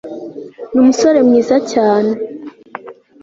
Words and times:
ni 0.71 0.77
umusore 0.83 1.19
mwiza 1.27 1.55
cyane 1.71 2.11